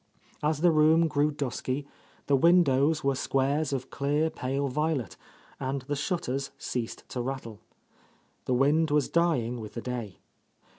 [0.41, 1.85] As the room grew dusky,
[2.25, 5.15] the windows were squares of clear, pale violet,
[5.59, 7.59] and the shutters ceased to rattle.
[8.45, 10.17] The wind was dying with the day.